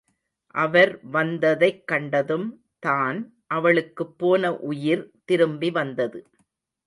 [0.55, 2.47] அவர் வந்ததைக் கண்டதும்
[2.79, 3.19] தான்
[3.47, 6.21] அவளுக்குப் போன உயிர் திரும்பி வந்தது.